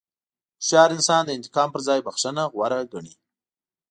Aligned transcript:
هوښیار 0.59 0.89
انسان 0.97 1.21
د 1.25 1.29
انتقام 1.37 1.69
پر 1.73 1.81
ځای 1.87 1.99
بښنه 2.05 2.43
غوره 2.53 2.79
ګڼي. 2.91 3.13